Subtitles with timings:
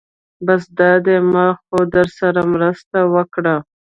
[0.45, 3.55] بس دا دی ما خو درسره مرسته وکړه.